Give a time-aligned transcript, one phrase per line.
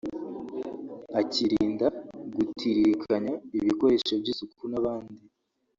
[1.19, 1.87] akirinda
[2.35, 5.19] gutiririkanya ibikoresho by’isuku n’abandi